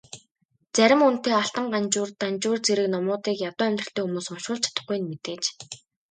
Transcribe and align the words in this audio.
Зарим 0.75 1.01
үнэтэй 1.07 1.33
Алтан 1.41 1.65
Ганжуур, 1.73 2.09
Данжуур 2.19 2.59
зэрэг 2.65 2.87
номуудыг 2.93 3.35
ядуу 3.49 3.65
амьдралтай 3.69 4.03
хүмүүс 4.03 4.27
уншуулж 4.33 4.63
чадахгүй 4.65 4.97
нь 4.99 5.07
мэдээж. 5.11 5.43